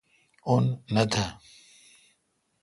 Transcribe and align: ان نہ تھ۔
ان 0.51 0.63
نہ 0.93 1.03
تھ۔ 1.11 1.25